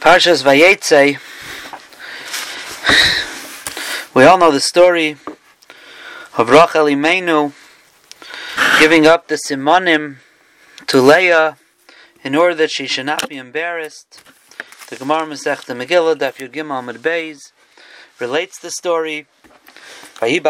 [0.00, 1.18] Parshas Vayetze.
[4.14, 5.18] We all know the story
[6.38, 7.52] of Rachel Imenu
[8.78, 10.16] giving up the simonim
[10.86, 11.58] to Leah
[12.24, 14.22] in order that she should not be embarrassed.
[14.88, 17.52] The Gemara Masechta Megillah, Daf Yud Gimel Amud Beis,
[18.18, 19.26] relates the story.
[20.22, 20.42] And in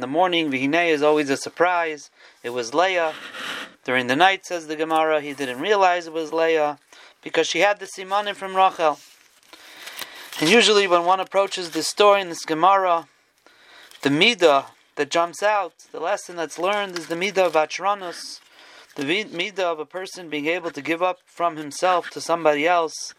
[0.00, 2.10] the morning Vihine is always a surprise.
[2.44, 3.12] It was Leah.
[3.82, 6.78] During the night, says the Gemara, he didn't realize it was Leah
[7.22, 8.98] because she had the simanim from Rachel.
[10.40, 13.08] And usually, when one approaches this story in this Gemara,
[14.02, 14.66] the midah
[14.96, 19.86] that jumps out, the lesson that's learned is the midah of the midah of a
[19.86, 23.14] person being able to give up from himself to somebody else.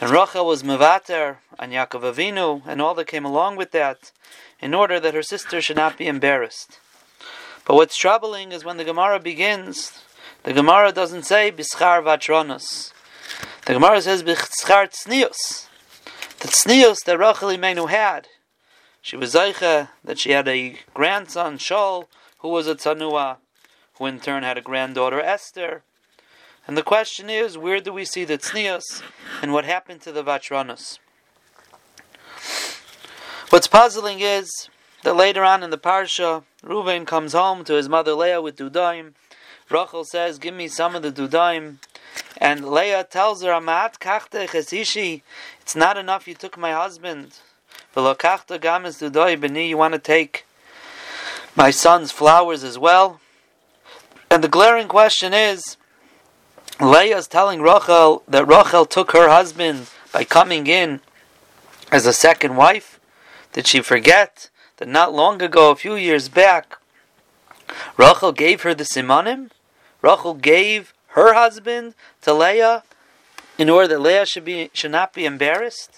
[0.00, 4.12] And Rachel was mevater and Yaakov Avinu and all that came along with that,
[4.60, 6.78] in order that her sister should not be embarrassed.
[7.64, 10.02] But what's troubling is when the Gemara begins,
[10.44, 12.92] the Gemara doesn't say bischar v'achronus.
[13.68, 15.66] The Gemara says bischar tznius.
[16.38, 18.26] The tznius that Rachel Imenu had.
[19.02, 22.06] She was Zaycha, that she had a grandson, Shaul,
[22.38, 23.36] who was a Tzanua,
[23.98, 25.82] who in turn had a granddaughter, Esther.
[26.66, 29.02] And the question is, where do we see the tznius,
[29.42, 30.98] and what happened to the Vachronus?
[33.50, 34.70] What's puzzling is
[35.04, 39.12] that later on in the Parsha, Reuven comes home to his mother Leah with Dudaim.
[39.68, 41.80] Rachel says, Give me some of the Dudaim.
[42.36, 45.22] And Leah tells her, Amat kachte chesishi.
[45.60, 47.38] It's not enough you took my husband.
[47.94, 49.68] V'lo kachta games Dudai beni.
[49.68, 50.46] You want to take
[51.56, 53.20] my son's flowers as well?
[54.30, 55.76] And the glaring question is,
[56.80, 61.00] Leah is telling Rachel that Rachel took her husband by coming in
[61.90, 63.00] as a second wife.
[63.52, 66.78] Did she forget that not long ago, a few years back,
[67.96, 69.50] Rachel gave her the simanim?
[70.02, 72.82] Rachel gave her husband to Leah
[73.56, 75.90] in order that Leah should be should not be embarrassed.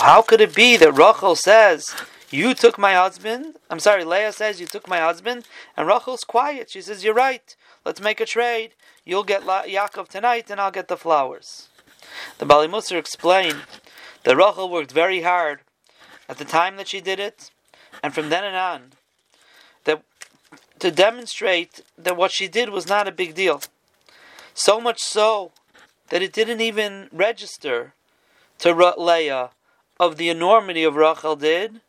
[0.00, 1.94] How could it be that Rachel says,
[2.30, 3.56] "You took my husband"?
[3.70, 6.70] I'm sorry, Leah says, "You took my husband," and Rachel's quiet.
[6.70, 7.56] She says, "You're right.
[7.84, 8.74] Let's make a trade.
[9.04, 11.68] You'll get La- Yaakov tonight, and I'll get the flowers."
[12.38, 13.62] The Bali Musar explained
[14.24, 15.60] that Rachel worked very hard
[16.28, 17.50] at the time that she did it,
[18.02, 18.92] and from then and on,
[19.84, 20.02] that
[20.78, 23.62] to demonstrate that what she did was not a big deal.
[24.58, 25.52] So much so
[26.08, 27.94] that it didn't even register
[28.58, 29.50] to Leah
[30.00, 31.80] of the enormity of Rachel did.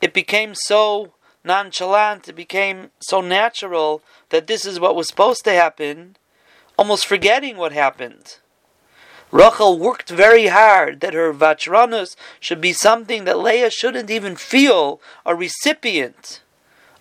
[0.00, 5.52] It became so nonchalant, it became so natural that this is what was supposed to
[5.52, 6.16] happen,
[6.78, 8.36] almost forgetting what happened.
[9.32, 15.00] Rachel worked very hard that her vachranus should be something that Leah shouldn't even feel
[15.26, 16.42] a recipient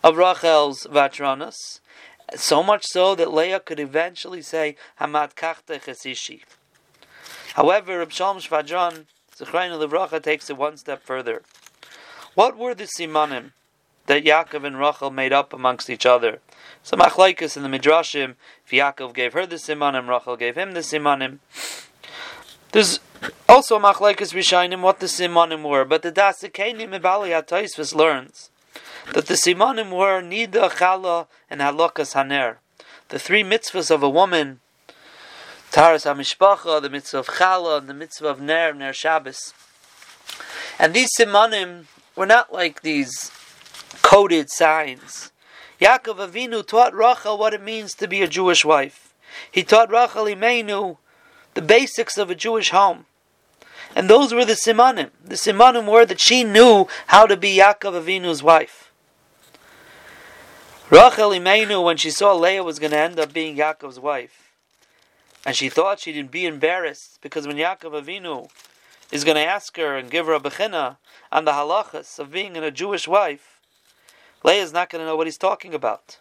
[0.03, 1.81] of Rachel's vachranus.
[2.35, 6.41] So much so that Leah could eventually say, Hamad kachta chesishi.
[7.53, 9.05] However, Reb Shalom Shvadron,
[9.35, 11.41] Zechrein Levracha, takes it one step further.
[12.35, 13.51] What were the simanim
[14.07, 16.39] that Yaakov and Rachel made up amongst each other?
[16.83, 18.35] So machlaikas in the Midrashim,
[18.65, 21.39] if Yaakov gave her the simanim, Rachel gave him the simanim.
[22.73, 22.99] There's
[23.47, 28.49] also machlekes rishonim what the simanim were, but the dasikenim ibali Ataisvis learns
[29.13, 32.57] that the simanim were nida, chala, and halakas haner,
[33.09, 34.59] the three mitzvahs of a woman.
[35.71, 39.53] Taras HaMishpacha, the mitzvah of Chala, and the mitzvah of Ner, Ner Shabbos.
[40.79, 41.85] And these simanim
[42.15, 43.31] were not like these
[44.01, 45.31] coded signs.
[45.81, 49.13] Yaakov Avinu taught Rachel what it means to be a Jewish wife.
[49.51, 50.97] He taught Rachel Imenu
[51.53, 53.05] the basics of a Jewish home.
[53.95, 55.11] And those were the simanim.
[55.23, 58.86] The simanim were that she knew how to be Yaakov Avinu's wife.
[60.89, 64.53] Rachel Imenu, when she saw Leah was going to end up being Yaakov's wife,
[65.45, 68.49] and she thought she'd be embarrassed because when Yaakov Avinu
[69.11, 70.95] is going to ask her and give her a bechina
[71.29, 73.59] on the halachas of being a Jewish wife,
[74.45, 76.19] Leah is not going to know what he's talking about.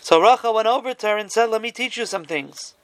[0.00, 2.74] So Rachel went over to her and said, "Let me teach you some things."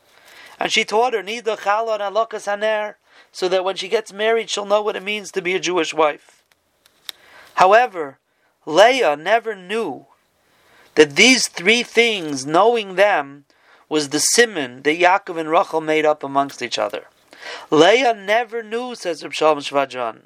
[0.59, 2.97] And she taught her Nida Chala and Alokas Haner,
[3.31, 5.95] so that when she gets married, she'll know what it means to be a Jewish
[5.95, 6.43] wife.
[7.55, 8.19] However,
[8.67, 10.07] Leah never knew
[10.95, 13.45] that these three things, knowing them,
[13.89, 17.05] was the simon that Yaakov and Rachel made up amongst each other.
[17.71, 20.23] Leah never knew, says Reb Shalom Shvadron,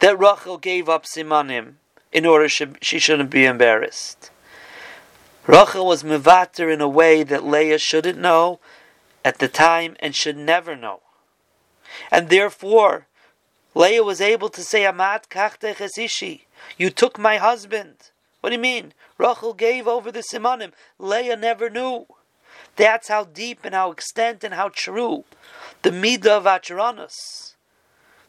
[0.00, 1.74] that Rachel gave up simanim
[2.12, 4.30] in order she, she shouldn't be embarrassed.
[5.46, 8.60] Rachel was mevater in a way that Leah shouldn't know,
[9.24, 11.00] at the time and should never know.
[12.10, 13.06] And therefore,
[13.74, 16.42] Leah was able to say, Amat kachte chesishi,
[16.76, 18.10] you took my husband.
[18.40, 18.94] What do you mean?
[19.18, 20.72] Rachel gave over the simanim.
[20.98, 22.06] Leah never knew
[22.76, 25.24] That's how deep and how extent and how true
[25.82, 27.54] the midah of Acharonis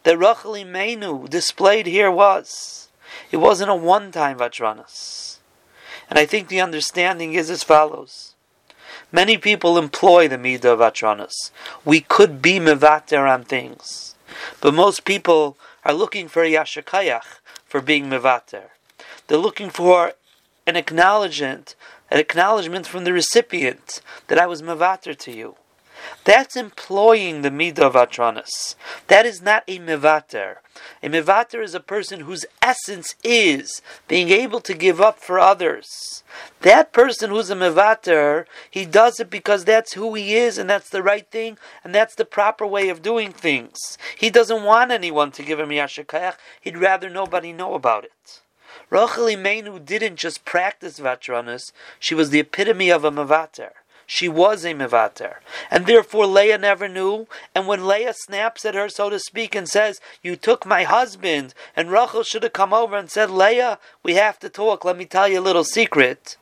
[0.04, 2.90] that Rachel Imenu displayed here was.
[3.32, 5.38] It wasn't a one-time Vatranas.
[6.10, 8.36] And I think the understanding is as follows.
[9.12, 11.52] Many people employ the midah of.
[11.86, 14.16] We could be mevater on things.
[14.60, 16.50] But most people are looking for a
[17.66, 18.70] for being mevater.
[19.28, 20.14] They're looking for
[20.68, 21.76] an acknowledgement,
[22.10, 25.56] an acknowledgement from the recipient that I was mevater to you.
[26.24, 28.76] That's employing the midah of atranas.
[29.08, 30.58] That is not a mevater.
[31.04, 36.24] A mevater is a person whose essence is being able to give up for others.
[36.62, 40.90] That person who's a mevater, he does it because that's who he is and that's
[40.90, 43.98] the right thing and that's the proper way of doing things.
[44.18, 46.36] He doesn't want anyone to give him yashakayach.
[46.62, 48.42] He'd rather nobody know about it.
[48.92, 53.72] Rachel Imenu didn't just practice vatranas, she was the epitome of a mevater.
[54.06, 55.36] She was a mevater.
[55.72, 57.28] And therefore Leah never knew.
[57.56, 61.54] And when Leah snaps at her, so to speak, and says, You took my husband,
[61.74, 64.84] and Rachel should have come over and said, Leah, we have to talk.
[64.84, 66.36] Let me tell you a little secret.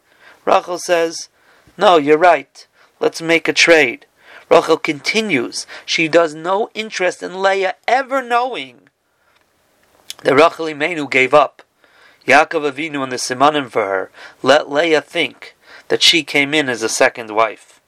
[0.43, 1.29] Rachel says,
[1.77, 2.65] No, you're right.
[2.99, 4.07] Let's make a trade.
[4.49, 5.67] Rachel continues.
[5.85, 8.89] She does no interest in Leah ever knowing
[10.23, 11.61] that Rachel Imenu gave up.
[12.27, 14.12] Yaakov Avinu and the Simanim for her
[14.44, 15.56] let Leah think
[15.88, 17.80] that she came in as a second wife.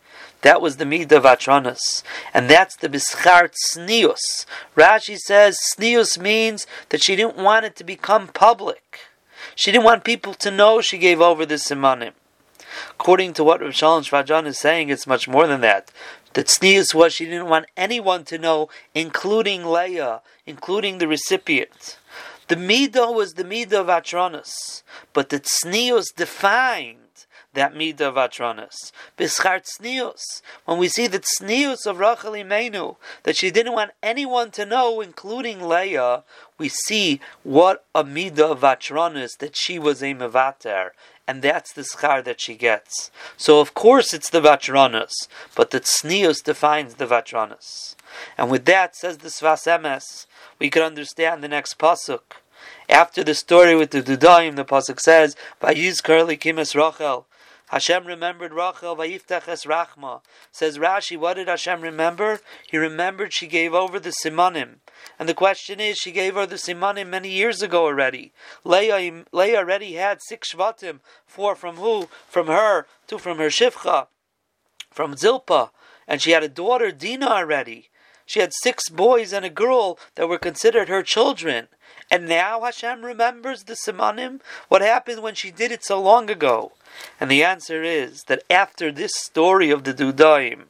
[0.42, 4.46] That was the midah of and that's the bischar snius.
[4.76, 9.02] Rashi says snius means that she didn't want it to become public.
[9.56, 12.14] She didn't want people to know she gave over the simanim.
[12.92, 15.92] According to what Rav Shalom Shvadron is saying, it's much more than that.
[16.34, 21.98] The tznius was she didn't want anyone to know, including Leah, including the recipient.
[22.52, 24.84] The midah was the midah of Atranas,
[25.14, 26.98] but the tznius defined
[27.54, 28.92] that midah of atronis.
[29.18, 30.42] Bischar tznius.
[30.66, 35.00] When we see the tznius of Rachel Imenu, that she didn't want anyone to know,
[35.00, 36.26] including Leah,
[36.58, 40.90] we see what a midah of atronis, that she was a mevater.
[41.26, 43.12] And that's the schar that she gets.
[43.38, 45.12] So of course it's the vatronis,
[45.56, 47.96] but the tznius defines the vatronis.
[48.38, 50.26] And with that, says the Sfas Emes,
[50.60, 52.41] we can understand the next pasuk.
[52.92, 57.26] After the story with the Dudaim, the pasuk says, "Vayizkar likimis Rachel."
[57.70, 60.20] Hashem remembered Rachel vayiftach es rachma.
[60.52, 62.42] Says Rashi, what did Hashem remember?
[62.70, 64.80] He remembered she gave over the simanim.
[65.18, 68.34] And the question is, she gave her the simanim many years ago already.
[68.66, 71.00] Leah, Leah already had six shvatim.
[71.26, 72.10] Four from who?
[72.28, 72.88] From her.
[73.08, 74.08] Two from her shivcha.
[74.90, 75.72] From Zilpah.
[76.10, 77.90] And she had a daughter, Dinah, already.
[78.32, 81.68] She had six boys and a girl that were considered her children.
[82.10, 84.40] And now Hashem remembers the simanim?
[84.70, 86.72] What happened when she did it so long ago?
[87.20, 90.68] And the answer is that after this story of the Dudaim,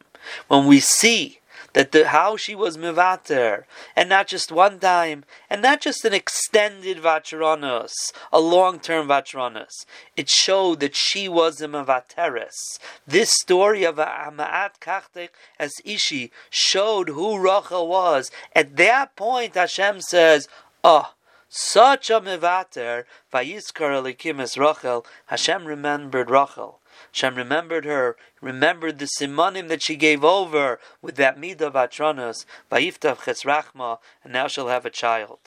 [0.48, 1.38] when we see
[1.74, 3.64] that the, how she was mivater,
[3.96, 7.92] and not just one time, and not just an extended vatranos,
[8.32, 9.86] a long-term vatranos.
[10.18, 12.80] It showed that she was a mivateres.
[13.08, 15.30] This story of Amaat Kachtek
[15.60, 18.32] as Ishi showed who Rachel was.
[18.56, 20.48] At that point, Hashem says,
[20.84, 21.14] "Oh."
[21.54, 23.04] Such a mevater,
[23.34, 26.81] Vayiskar Elikim Rachel, Hashem remembered Rachel.
[27.12, 32.46] Hashem remembered her, remembered the simanim that she gave over with that midah of atronos,
[32.72, 35.40] Vayiftav Chesrachma, and now she'll have a child.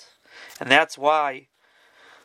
[0.61, 1.49] And that's why,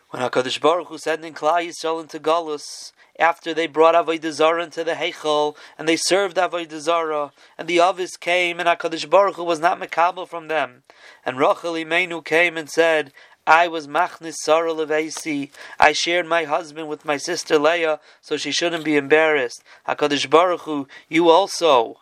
[0.10, 4.64] when HaKadosh Baruch Hu sent in Klal Yisrael into Galus, after they brought Avodah Zarah
[4.64, 9.36] into the Heichel, and they served Avodah Zarah, and the Avis came, and HaKadosh Baruch
[9.36, 10.84] Hu was not mekabel from them.
[11.26, 13.12] And Rachel Imenu came and said,
[13.50, 15.50] I was machnis Sarah Levesi.
[15.80, 19.64] I shared my husband with my sister Leah, so she shouldn't be embarrassed.
[19.88, 21.98] Hakadosh Baruch Hu, you also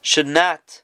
[0.00, 0.82] should not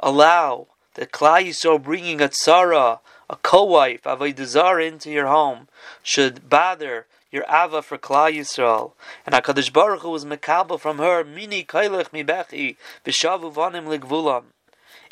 [0.00, 2.98] allow the Klal Yisrael bringing a tzara,
[3.30, 5.68] a co-wife, avodah into your home,
[6.02, 8.94] should bother your ava for Klal Yisrael.
[9.24, 12.74] And Hakadosh Baruch Hu was mekabel from her mini kailech mibechi
[13.06, 14.46] v'shavu vanim ligvulam.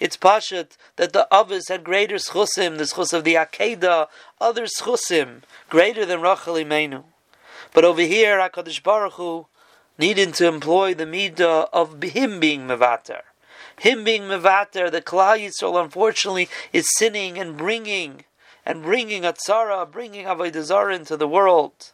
[0.02, 4.08] It's pashat that the others had greater schusim, the schus of the Akedah,
[4.40, 7.04] other schusim, greater than Rachel Imenu.
[7.72, 9.46] But over here, HaKadosh Baruch Hu
[9.96, 13.20] needed to employ the midah of him being mevater.
[13.78, 18.24] Him being mevater, the Klal Yisrael unfortunately is sinning and bringing,
[18.66, 21.92] and bringing a tzara, bringing Avodah into the world.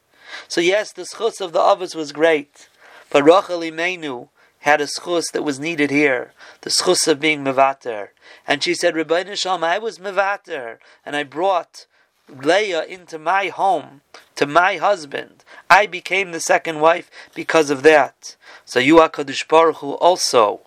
[0.48, 2.70] So yes, the schus of the others was great,
[3.10, 4.30] but Rachel Imenu,
[4.68, 8.08] had a schus that was needed here, the schus of being mevater.
[8.46, 11.86] And she said, Rabbi Nisham, I was mevater, and I brought
[12.28, 14.02] Leah into my home,
[14.36, 15.44] to my husband.
[15.70, 18.36] I became the second wife because of that.
[18.64, 20.60] So you, HaKadosh Baruch Hu, also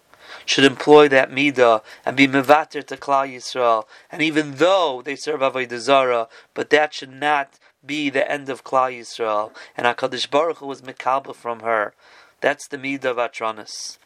[0.45, 3.85] should employ that midah and be mevater to Klal Yisrael.
[4.11, 8.63] And even though they serve Avodah Zarah, but that should not be the end of
[8.63, 9.51] Klal Yisrael.
[9.77, 11.93] And HaKadosh Baruch Hu was mekalba from her.
[12.41, 13.97] That's the midah of.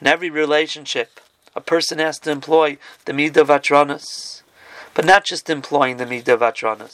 [0.00, 1.20] In every relationship,
[1.54, 4.32] a person has to employ the midah of.
[4.94, 6.90] But not just employing the midah of.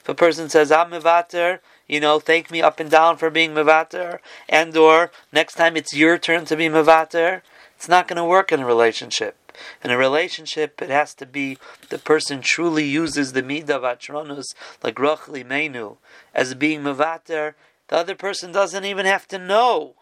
[0.00, 3.52] If a person says, I'm mevater, you know, thank me up and down for being
[3.52, 7.42] mevater, and or next time it's your turn to be mevater,
[7.76, 9.36] it's not going to work in a relationship.
[9.82, 11.58] In a relationship, it has to be
[11.88, 14.44] the person truly uses the midah of
[14.82, 15.96] like Rachel Imenu,
[16.34, 17.54] as being mevater.
[17.88, 19.94] The other person doesn't even have to know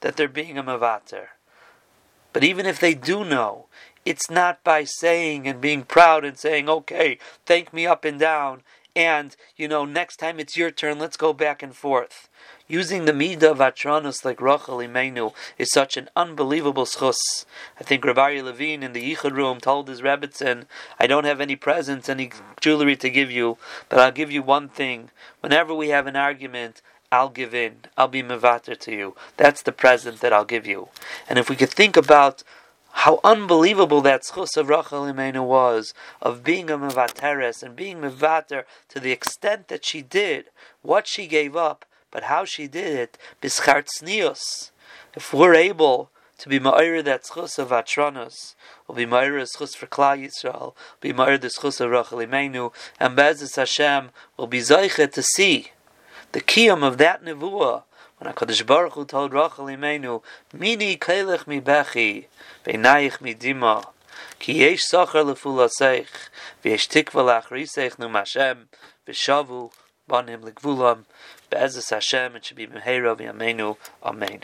[0.00, 1.28] that they're being a mevater.
[2.32, 3.66] But even if they do know,
[4.04, 8.62] it's not by saying and being proud and saying, okay, thank me up and down,
[8.96, 12.28] and, you know, next time it's your turn, let's go back and forth.
[12.66, 17.44] Using the midah of Atronus like Rachel Imenu is such an unbelievable schus.
[17.78, 20.66] I think Rabbi Levine in the Yichud room told his Rebbitzin,
[20.98, 22.30] I don't have any presents, any
[22.60, 25.10] jewelry to give you, but I'll give you one thing.
[25.40, 26.80] Whenever we have an argument,
[27.12, 27.78] I'll give in.
[27.96, 29.16] I'll be mevater to you.
[29.36, 30.90] That's the present that I'll give you.
[31.28, 32.44] And if we could think about
[32.92, 38.62] how unbelievable that schus of Rachel Imenu was, of being a mevateres and being mevater
[38.90, 40.50] to the extent that she did,
[40.82, 44.70] what she gave up, but how she did it, bischart snius.
[45.16, 48.54] If we're able to be ma'ir that schus of Atronos,
[48.86, 52.72] will be ma'ir a schus for Klal Yisrael, be ma'ir the schus of Rachel Imenu,
[53.00, 55.72] and Bezis Hashem will be zeiche to see
[56.32, 57.82] the kiyum of that nevuah,
[58.18, 60.22] when HaKadosh Baruch Hu told Rachel Imenu,
[60.52, 62.26] Mini kailech mi bechi,
[62.64, 63.86] ve'nayich mi dima,
[64.38, 66.06] ki yesh socher lefulaseich,
[66.62, 68.66] v'yesh tikva lachriseich nu mashem,
[69.06, 69.72] v'shavu
[70.06, 71.04] banim legvulam,
[71.50, 74.38] be'ezus Hashem, it should be meheira v'yameinu, amen.